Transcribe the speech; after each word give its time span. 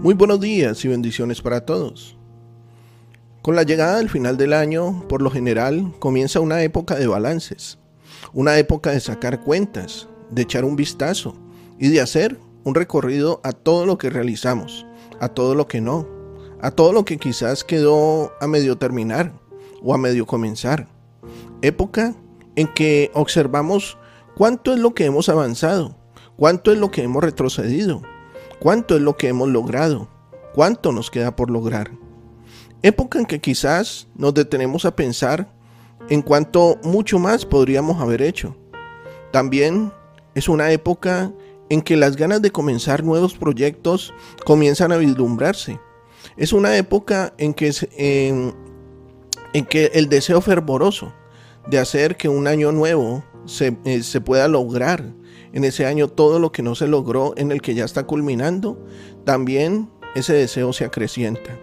Muy 0.00 0.14
buenos 0.14 0.38
días 0.38 0.84
y 0.84 0.88
bendiciones 0.88 1.42
para 1.42 1.66
todos. 1.66 2.16
Con 3.42 3.56
la 3.56 3.64
llegada 3.64 3.96
del 3.96 4.08
final 4.08 4.36
del 4.36 4.52
año, 4.52 5.04
por 5.08 5.22
lo 5.22 5.28
general, 5.28 5.92
comienza 5.98 6.38
una 6.38 6.62
época 6.62 6.94
de 6.94 7.08
balances, 7.08 7.80
una 8.32 8.56
época 8.58 8.92
de 8.92 9.00
sacar 9.00 9.40
cuentas, 9.40 10.06
de 10.30 10.42
echar 10.42 10.64
un 10.64 10.76
vistazo 10.76 11.34
y 11.80 11.88
de 11.88 12.00
hacer 12.00 12.38
un 12.62 12.76
recorrido 12.76 13.40
a 13.42 13.50
todo 13.50 13.86
lo 13.86 13.98
que 13.98 14.08
realizamos, 14.08 14.86
a 15.18 15.30
todo 15.30 15.56
lo 15.56 15.66
que 15.66 15.80
no, 15.80 16.06
a 16.60 16.70
todo 16.70 16.92
lo 16.92 17.04
que 17.04 17.18
quizás 17.18 17.64
quedó 17.64 18.30
a 18.40 18.46
medio 18.46 18.78
terminar 18.78 19.32
o 19.82 19.94
a 19.94 19.98
medio 19.98 20.26
comenzar. 20.26 20.86
Época 21.60 22.14
en 22.54 22.72
que 22.72 23.10
observamos 23.14 23.98
cuánto 24.36 24.72
es 24.72 24.78
lo 24.78 24.94
que 24.94 25.06
hemos 25.06 25.28
avanzado, 25.28 25.96
cuánto 26.36 26.70
es 26.70 26.78
lo 26.78 26.92
que 26.92 27.02
hemos 27.02 27.24
retrocedido, 27.24 28.00
cuánto 28.60 28.96
es 28.96 29.02
lo 29.02 29.16
que 29.16 29.28
hemos 29.28 29.48
logrado, 29.48 30.08
cuánto 30.54 30.92
nos 30.92 31.10
queda 31.10 31.36
por 31.36 31.50
lograr. 31.50 31.90
Época 32.82 33.18
en 33.18 33.26
que 33.26 33.40
quizás 33.40 34.08
nos 34.14 34.34
detenemos 34.34 34.84
a 34.84 34.94
pensar 34.94 35.52
en 36.08 36.22
cuánto 36.22 36.78
mucho 36.82 37.18
más 37.18 37.44
podríamos 37.44 38.00
haber 38.00 38.22
hecho. 38.22 38.56
También 39.32 39.92
es 40.34 40.48
una 40.48 40.70
época 40.70 41.32
en 41.68 41.82
que 41.82 41.96
las 41.96 42.16
ganas 42.16 42.40
de 42.40 42.50
comenzar 42.50 43.04
nuevos 43.04 43.34
proyectos 43.34 44.14
comienzan 44.44 44.92
a 44.92 44.96
vislumbrarse. 44.96 45.80
Es 46.36 46.52
una 46.52 46.76
época 46.76 47.34
en 47.36 47.52
que, 47.52 47.72
en, 49.52 49.66
que 49.66 49.90
el 49.94 50.08
deseo 50.08 50.40
fervoroso 50.40 51.12
de 51.66 51.78
hacer 51.78 52.16
que 52.16 52.28
un 52.28 52.46
año 52.46 52.72
nuevo 52.72 53.24
se, 53.44 53.76
eh, 53.84 54.02
se 54.02 54.20
pueda 54.20 54.48
lograr 54.48 55.04
en 55.52 55.64
ese 55.64 55.86
año 55.86 56.08
todo 56.08 56.38
lo 56.38 56.52
que 56.52 56.62
no 56.62 56.74
se 56.74 56.86
logró 56.86 57.34
en 57.36 57.52
el 57.52 57.62
que 57.62 57.74
ya 57.74 57.84
está 57.84 58.04
culminando, 58.04 58.78
también 59.24 59.90
ese 60.14 60.34
deseo 60.34 60.72
se 60.72 60.84
acrecienta. 60.84 61.58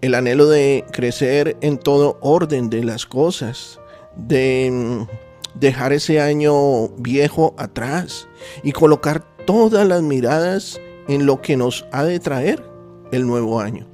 El 0.00 0.14
anhelo 0.14 0.48
de 0.48 0.84
crecer 0.92 1.56
en 1.60 1.78
todo 1.78 2.18
orden 2.20 2.70
de 2.70 2.84
las 2.84 3.06
cosas, 3.06 3.78
de 4.16 4.70
mm, 4.72 5.58
dejar 5.58 5.92
ese 5.92 6.20
año 6.20 6.88
viejo 6.98 7.54
atrás 7.56 8.28
y 8.62 8.72
colocar 8.72 9.24
todas 9.46 9.86
las 9.86 10.02
miradas 10.02 10.80
en 11.08 11.26
lo 11.26 11.40
que 11.40 11.56
nos 11.56 11.86
ha 11.92 12.04
de 12.04 12.18
traer 12.20 12.64
el 13.12 13.26
nuevo 13.26 13.60
año. 13.60 13.86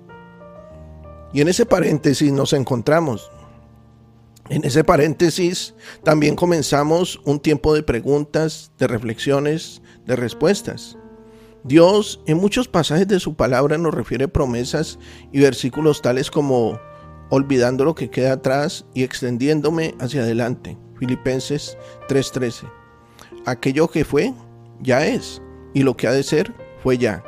Y 1.32 1.42
en 1.42 1.48
ese 1.48 1.66
paréntesis 1.66 2.32
nos 2.32 2.52
encontramos 2.52 3.30
en 4.50 4.64
ese 4.64 4.82
paréntesis 4.82 5.74
también 6.04 6.34
comenzamos 6.34 7.20
un 7.24 7.38
tiempo 7.38 7.74
de 7.74 7.82
preguntas, 7.82 8.72
de 8.78 8.86
reflexiones, 8.86 9.82
de 10.06 10.16
respuestas. 10.16 10.96
Dios 11.64 12.22
en 12.26 12.38
muchos 12.38 12.66
pasajes 12.66 13.06
de 13.08 13.20
su 13.20 13.34
palabra 13.34 13.76
nos 13.76 13.92
refiere 13.92 14.26
promesas 14.26 14.98
y 15.32 15.40
versículos 15.40 16.00
tales 16.00 16.30
como 16.30 16.80
olvidando 17.28 17.84
lo 17.84 17.94
que 17.94 18.08
queda 18.08 18.32
atrás 18.32 18.86
y 18.94 19.02
extendiéndome 19.02 19.94
hacia 20.00 20.22
adelante. 20.22 20.78
Filipenses 20.98 21.76
3:13. 22.08 22.66
Aquello 23.44 23.88
que 23.88 24.04
fue, 24.04 24.32
ya 24.80 25.06
es, 25.06 25.42
y 25.74 25.82
lo 25.82 25.94
que 25.96 26.06
ha 26.06 26.12
de 26.12 26.22
ser, 26.22 26.54
fue 26.82 26.96
ya. 26.96 27.22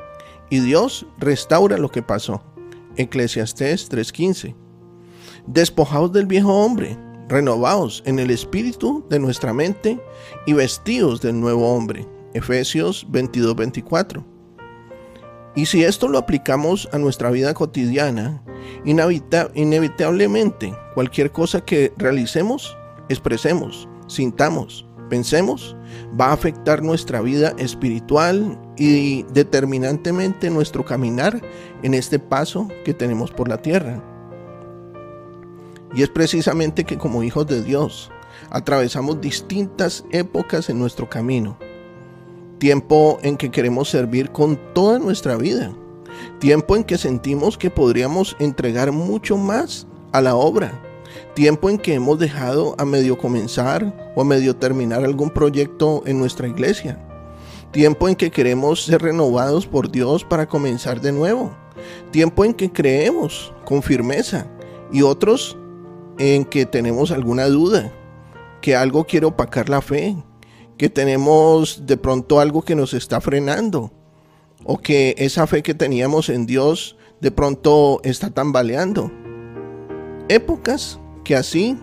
Y 0.49 0.61
Dios 0.61 1.06
restaura 1.19 1.77
lo 1.77 1.91
que 1.91 2.03
pasó. 2.03 2.43
Eclesiastés 2.97 3.91
3:15. 3.91 4.56
Despojaos 5.47 6.12
del 6.12 6.27
viejo 6.27 6.55
hombre 6.55 6.97
renovados 7.31 8.03
en 8.05 8.19
el 8.19 8.31
espíritu 8.31 9.05
de 9.09 9.19
nuestra 9.19 9.55
mente 9.55 9.99
y 10.47 10.53
vestidos 10.53 11.23
del 11.23 11.41
nuevo 11.41 11.73
hombre. 11.73 12.07
Efesios 12.35 13.07
22-24. 13.11 14.23
Y 15.57 15.67
si 15.67 15.83
esto 15.83 16.09
lo 16.09 16.19
aplicamos 16.19 16.89
a 16.93 16.99
nuestra 16.99 17.31
vida 17.31 17.55
cotidiana, 17.55 18.43
inevitablemente 18.85 20.75
cualquier 20.95 21.33
cosa 21.33 21.61
que 21.65 21.93
realicemos, 21.97 22.77
expresemos, 23.09 23.89
sintamos, 24.07 24.87
pensemos, 25.09 25.77
va 26.19 26.27
a 26.27 26.33
afectar 26.33 26.83
nuestra 26.83 27.21
vida 27.21 27.53
espiritual 27.59 28.61
y 28.77 29.25
determinantemente 29.33 30.51
nuestro 30.51 30.85
caminar 30.85 31.43
en 31.83 31.95
este 31.95 32.19
paso 32.19 32.69
que 32.85 32.95
tenemos 32.95 33.33
por 33.33 33.49
la 33.49 33.61
tierra. 33.61 34.09
Y 35.95 36.03
es 36.03 36.09
precisamente 36.09 36.84
que 36.84 36.99
como 36.99 37.23
hijos 37.23 37.47
de 37.47 37.62
Dios 37.62 38.11
atravesamos 38.51 39.21
distintas 39.21 40.05
épocas 40.11 40.71
en 40.71 40.78
nuestro 40.78 41.09
camino. 41.09 41.59
Tiempo 42.59 43.19
en 43.23 43.37
que 43.37 43.51
queremos 43.51 43.89
servir 43.89 44.31
con 44.31 44.59
toda 44.75 44.99
nuestra 44.99 45.37
vida. 45.37 45.73
Tiempo 46.39 46.77
en 46.77 46.84
que 46.84 46.99
sentimos 46.99 47.56
que 47.56 47.71
podríamos 47.71 48.37
entregar 48.39 48.93
mucho 48.93 49.37
más 49.37 49.87
a 50.12 50.21
la 50.21 50.37
obra. 50.37 50.83
Tiempo 51.34 51.71
en 51.71 51.79
que 51.79 51.95
hemos 51.95 52.19
dejado 52.19 52.75
a 52.79 52.84
medio 52.84 53.19
comenzar 53.19 54.12
o 54.15 54.21
a 54.21 54.25
medio 54.25 54.55
terminar 54.56 55.05
algún 55.05 55.31
proyecto 55.31 56.03
en 56.06 56.19
nuestra 56.19 56.49
iglesia. 56.49 56.99
Tiempo 57.73 58.09
en 58.09 58.17
que 58.17 58.31
queremos 58.31 58.84
ser 58.84 59.03
renovados 59.03 59.67
por 59.67 59.91
Dios 59.91 60.25
para 60.25 60.47
comenzar 60.47 61.00
de 61.00 61.12
nuevo. 61.12 61.53
Tiempo 62.11 62.45
en 62.45 62.53
que 62.53 62.71
creemos 62.71 63.53
con 63.65 63.83
firmeza 63.83 64.47
y 64.93 65.03
otros 65.03 65.56
en 66.20 66.44
que 66.44 66.66
tenemos 66.66 67.12
alguna 67.12 67.47
duda, 67.47 67.91
que 68.60 68.76
algo 68.76 69.06
quiere 69.06 69.25
opacar 69.25 69.70
la 69.70 69.81
fe, 69.81 70.14
que 70.76 70.91
tenemos 70.91 71.86
de 71.86 71.97
pronto 71.97 72.41
algo 72.41 72.60
que 72.60 72.76
nos 72.76 72.92
está 72.92 73.22
frenando, 73.22 73.91
o 74.64 74.76
que 74.76 75.14
esa 75.16 75.47
fe 75.47 75.62
que 75.62 75.72
teníamos 75.72 76.28
en 76.28 76.44
Dios 76.44 76.98
de 77.22 77.31
pronto 77.31 78.03
está 78.04 78.28
tambaleando. 78.28 79.10
Épocas 80.28 81.00
que 81.25 81.36
así 81.36 81.78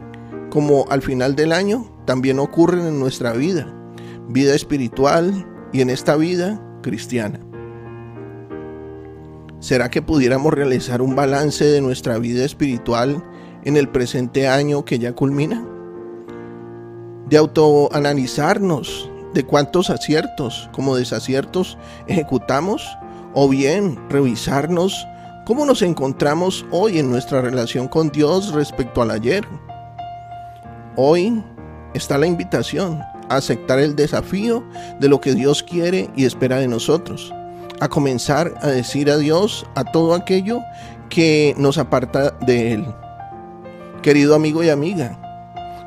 como 0.52 0.86
al 0.90 1.02
final 1.02 1.36
del 1.36 1.52
año 1.52 1.92
también 2.06 2.38
ocurren 2.38 2.86
en 2.86 3.00
nuestra 3.00 3.34
vida, 3.34 3.74
vida 4.30 4.54
espiritual 4.54 5.48
y 5.74 5.82
en 5.82 5.90
esta 5.90 6.16
vida 6.16 6.62
cristiana. 6.84 7.40
¿Será 9.60 9.90
que 9.90 10.04
pudiéramos 10.04 10.54
realizar 10.54 11.02
un 11.02 11.16
balance 11.16 11.66
de 11.66 11.82
nuestra 11.82 12.20
vida 12.20 12.46
espiritual 12.46 13.24
en 13.68 13.76
el 13.76 13.90
presente 13.90 14.48
año 14.48 14.86
que 14.86 14.98
ya 14.98 15.12
culmina? 15.12 15.62
De 17.28 17.36
autoanalizarnos 17.36 19.10
de 19.34 19.44
cuántos 19.44 19.90
aciertos 19.90 20.70
como 20.72 20.96
desaciertos 20.96 21.78
ejecutamos 22.08 22.88
o 23.34 23.50
bien 23.50 24.00
revisarnos 24.10 25.06
cómo 25.46 25.66
nos 25.66 25.82
encontramos 25.82 26.66
hoy 26.72 26.98
en 26.98 27.12
nuestra 27.12 27.42
relación 27.42 27.90
con 27.90 28.10
Dios 28.10 28.54
respecto 28.54 29.02
al 29.02 29.12
ayer. 29.12 29.46
Hoy 30.96 31.44
está 31.94 32.18
la 32.18 32.26
invitación 32.26 33.02
a 33.30 33.36
aceptar 33.36 33.80
el 33.80 33.98
desafío 33.98 34.64
de 35.02 35.10
lo 35.10 35.20
que 35.20 35.36
Dios 35.36 35.62
quiere 35.62 36.10
y 36.16 36.24
espera 36.24 36.56
de 36.56 36.70
nosotros, 36.70 37.34
a 37.82 37.90
comenzar 37.90 38.54
a 38.62 38.68
decir 38.68 39.12
adiós 39.12 39.66
a 39.76 39.84
todo 39.84 40.14
aquello 40.14 40.62
que 41.10 41.54
nos 41.58 41.78
aparta 41.78 42.32
de 42.46 42.72
Él 42.72 42.86
querido 44.08 44.36
amigo 44.36 44.64
y 44.64 44.70
amiga. 44.70 45.20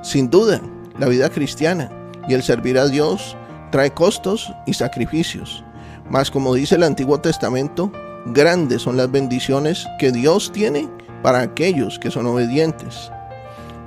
Sin 0.02 0.28
duda, 0.28 0.61
la 0.99 1.08
vida 1.08 1.31
cristiana 1.31 1.90
y 2.28 2.34
el 2.34 2.43
servir 2.43 2.76
a 2.76 2.87
Dios 2.87 3.34
trae 3.70 3.93
costos 3.93 4.52
y 4.67 4.75
sacrificios. 4.75 5.64
Mas 6.11 6.31
como 6.31 6.52
dice 6.52 6.75
el 6.75 6.82
Antiguo 6.82 7.19
Testamento, 7.22 7.90
grandes 8.26 8.82
son 8.82 8.99
las 8.99 9.11
bendiciones 9.11 9.87
que 9.99 10.12
Dios 10.12 10.52
tiene 10.52 10.87
para 11.22 11.40
aquellos 11.40 11.99
que 11.99 12.11
son 12.11 12.26
obedientes. 12.26 13.11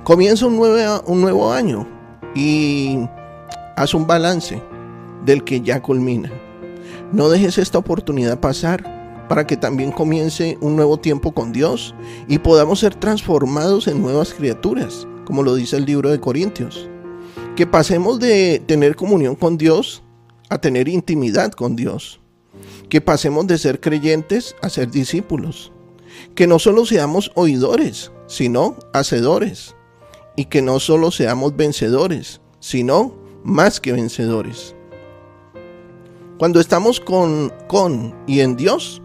Comienza 0.02 0.46
un 0.46 0.56
nuevo, 0.56 1.00
un 1.06 1.20
nuevo 1.20 1.52
año 1.52 1.86
y 2.34 3.08
haz 3.76 3.94
un 3.94 4.04
balance 4.04 4.60
del 5.24 5.44
que 5.44 5.60
ya 5.60 5.80
culmina. 5.80 6.32
No 7.12 7.28
dejes 7.28 7.56
esta 7.56 7.78
oportunidad 7.78 8.40
pasar 8.40 8.82
para 9.28 9.46
que 9.46 9.56
también 9.56 9.92
comience 9.92 10.58
un 10.60 10.76
nuevo 10.76 10.98
tiempo 10.98 11.32
con 11.32 11.52
Dios 11.52 11.94
y 12.28 12.38
podamos 12.38 12.80
ser 12.80 12.94
transformados 12.94 13.86
en 13.88 14.02
nuevas 14.02 14.34
criaturas, 14.34 15.06
como 15.24 15.42
lo 15.42 15.54
dice 15.54 15.76
el 15.76 15.86
libro 15.86 16.10
de 16.10 16.20
Corintios. 16.20 16.88
Que 17.56 17.66
pasemos 17.66 18.18
de 18.20 18.62
tener 18.66 18.96
comunión 18.96 19.34
con 19.36 19.56
Dios 19.56 20.02
a 20.50 20.58
tener 20.58 20.88
intimidad 20.88 21.52
con 21.52 21.76
Dios. 21.76 22.20
que 22.88 23.00
pasemos 23.00 23.46
de 23.46 23.58
ser 23.58 23.80
creyentes 23.80 24.54
a 24.62 24.68
ser 24.68 24.90
discípulos, 24.90 25.72
que 26.34 26.46
no 26.46 26.58
solo 26.58 26.86
seamos 26.86 27.32
oidores, 27.34 28.12
sino 28.26 28.76
hacedores, 28.92 29.74
y 30.36 30.46
que 30.46 30.62
no 30.62 30.80
solo 30.80 31.10
seamos 31.10 31.56
vencedores, 31.56 32.40
sino 32.60 33.14
más 33.42 33.80
que 33.80 33.92
vencedores. 33.92 34.74
Cuando 36.38 36.60
estamos 36.60 37.00
con, 37.00 37.52
con 37.68 38.14
y 38.26 38.40
en 38.40 38.56
Dios, 38.56 39.00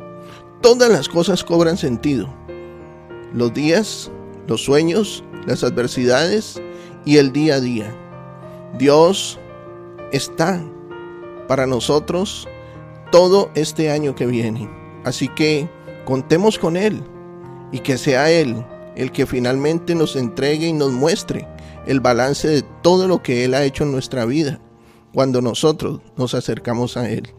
todas 0.62 0.90
las 0.90 1.08
cosas 1.10 1.44
cobran 1.44 1.78
sentido. 1.78 2.34
Los 3.34 3.54
días, 3.54 4.12
los 4.48 4.64
sueños, 4.64 5.24
las 5.46 5.64
adversidades 5.64 6.62
y 7.06 7.18
el 7.18 7.32
día 7.32 7.56
a 7.56 7.60
día. 7.60 7.96
Dios 8.78 9.40
está 10.12 10.64
para 11.48 11.66
nosotros 11.66 12.48
todo 13.12 13.50
este 13.56 13.92
año 13.92 14.16
que 14.16 14.26
viene. 14.26 14.70
Así 15.04 15.28
que 15.28 15.70
contemos 16.06 16.60
con 16.60 16.78
Él 16.78 17.04
y 17.72 17.80
que 17.80 17.98
sea 17.98 18.32
Él 18.32 18.66
el 18.96 19.12
que 19.12 19.26
finalmente 19.26 19.96
nos 19.96 20.16
entregue 20.16 20.68
y 20.68 20.74
nos 20.74 20.92
muestre 20.92 21.48
el 21.88 22.02
balance 22.02 22.48
de 22.48 22.64
todo 22.82 23.08
lo 23.08 23.24
que 23.24 23.46
Él 23.46 23.54
ha 23.54 23.64
hecho 23.64 23.84
en 23.84 23.92
nuestra 23.92 24.26
vida 24.26 24.60
cuando 25.14 25.42
nosotros 25.42 26.02
nos 26.18 26.34
acercamos 26.34 26.98
a 26.98 27.10
Él. 27.10 27.34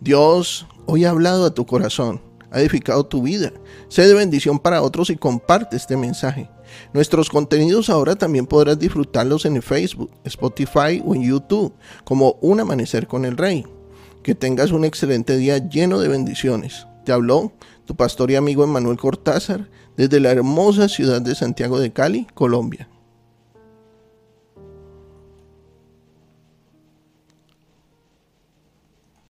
Dios 0.00 0.66
hoy 0.88 1.04
ha 1.04 1.10
hablado 1.10 1.44
a 1.44 1.52
tu 1.52 1.66
corazón, 1.66 2.20
ha 2.50 2.60
edificado 2.60 3.04
tu 3.04 3.22
vida. 3.22 3.52
Sé 3.88 4.08
de 4.08 4.14
bendición 4.14 4.58
para 4.58 4.80
otros 4.80 5.10
y 5.10 5.16
comparte 5.16 5.76
este 5.76 5.98
mensaje. 5.98 6.48
Nuestros 6.94 7.28
contenidos 7.28 7.90
ahora 7.90 8.16
también 8.16 8.46
podrás 8.46 8.78
disfrutarlos 8.78 9.44
en 9.44 9.60
Facebook, 9.60 10.10
Spotify 10.24 11.02
o 11.04 11.14
en 11.14 11.22
YouTube, 11.22 11.74
como 12.04 12.38
Un 12.40 12.60
Amanecer 12.60 13.06
con 13.06 13.26
el 13.26 13.36
Rey. 13.36 13.66
Que 14.22 14.34
tengas 14.34 14.72
un 14.72 14.86
excelente 14.86 15.36
día 15.36 15.58
lleno 15.58 16.00
de 16.00 16.08
bendiciones. 16.08 16.86
Te 17.04 17.12
habló 17.12 17.52
tu 17.84 17.94
pastor 17.94 18.30
y 18.30 18.36
amigo 18.36 18.64
Emanuel 18.64 18.96
Cortázar 18.96 19.68
desde 19.96 20.20
la 20.20 20.30
hermosa 20.30 20.88
ciudad 20.88 21.20
de 21.20 21.34
Santiago 21.34 21.78
de 21.78 21.92
Cali, 21.92 22.26
Colombia. 22.34 22.88